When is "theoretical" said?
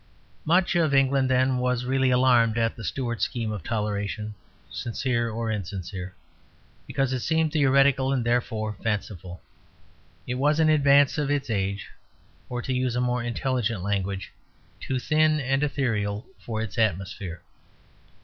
7.53-8.11